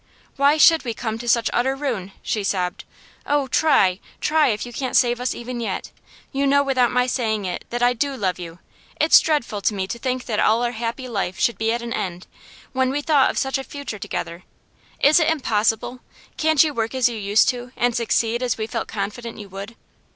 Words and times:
'Why 0.35 0.57
should 0.57 0.83
we 0.83 0.95
come 0.95 1.19
to 1.19 1.29
such 1.29 1.47
utter 1.53 1.75
ruin?' 1.75 2.11
she 2.23 2.43
sobbed. 2.43 2.85
'Oh, 3.27 3.45
try, 3.45 3.99
try 4.19 4.47
if 4.47 4.65
you 4.65 4.73
can't 4.73 4.95
save 4.95 5.21
us 5.21 5.35
even 5.35 5.59
yet! 5.59 5.91
You 6.31 6.47
know 6.47 6.63
without 6.63 6.89
my 6.89 7.05
saying 7.05 7.45
it 7.45 7.65
that 7.69 7.83
I 7.83 7.93
do 7.93 8.17
love 8.17 8.39
you; 8.39 8.57
it's 8.99 9.19
dreadful 9.19 9.61
to 9.61 9.75
me 9.75 9.85
to 9.85 9.99
think 9.99 10.27
all 10.27 10.63
our 10.63 10.71
happy 10.71 11.07
life 11.07 11.37
should 11.39 11.59
be 11.59 11.71
at 11.71 11.83
an 11.83 11.93
end, 11.93 12.25
when 12.73 12.89
we 12.89 13.03
thought 13.03 13.29
of 13.29 13.37
such 13.37 13.59
a 13.59 13.63
future 13.63 13.99
together. 13.99 14.41
Is 14.99 15.19
it 15.19 15.29
impossible? 15.29 15.99
Can't 16.35 16.63
you 16.63 16.73
work 16.73 16.95
as 16.95 17.07
you 17.07 17.15
used 17.15 17.47
to 17.49 17.71
and 17.77 17.95
succeed 17.95 18.41
as 18.41 18.57
we 18.57 18.65
felt 18.65 18.87
confident 18.87 19.37
you 19.37 19.49
would? 19.49 19.75